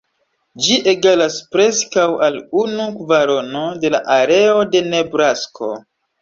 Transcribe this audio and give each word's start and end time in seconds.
Ĝi 0.67 0.77
egalas 0.93 1.35
preskaŭ 1.55 2.05
al 2.27 2.37
unu 2.61 2.87
kvarono 2.95 3.63
de 3.85 3.93
la 3.97 4.01
areo 4.17 4.65
de 4.73 4.83
Nebrasko. 4.89 5.71